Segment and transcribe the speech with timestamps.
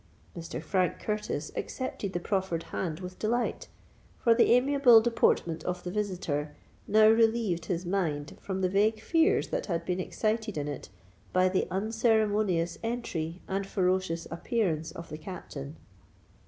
[0.35, 0.59] Mr.
[0.63, 3.67] Frank Curtis accepted the proffered hand with delight;
[4.17, 6.55] for the amiable deportment of the visitor
[6.87, 10.89] now relieved his mind from the vague fears that had been excited in it
[11.33, 15.75] by the unceremonious entry and ferocious appearance of the Captain.